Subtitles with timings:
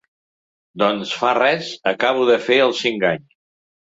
[0.83, 3.29] Doncs fa res acabo de fer els cinc anys.